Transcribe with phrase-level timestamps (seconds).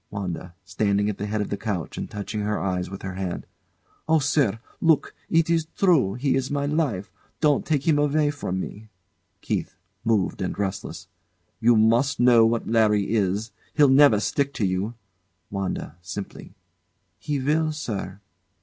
[0.09, 0.55] WANDA.
[0.65, 3.45] [Standing at the head of the couch and touching her eyes with her hands]
[4.09, 4.57] Oh, sir!
[4.81, 5.13] Look!
[5.29, 6.15] It is true.
[6.15, 7.11] He is my life.
[7.39, 8.89] Don't take him away from me.
[9.41, 9.75] KEITH.
[10.03, 11.07] [Moved and restless]
[11.59, 13.51] You must know what Larry is.
[13.75, 14.95] He'll never stick to you.
[15.51, 15.97] WANDA.
[16.01, 16.55] [Simply]
[17.19, 18.21] He will, sir.